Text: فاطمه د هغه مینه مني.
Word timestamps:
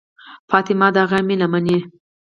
فاطمه 0.49 0.87
د 0.93 0.95
هغه 1.03 1.19
مینه 1.27 1.47
مني. 1.51 1.77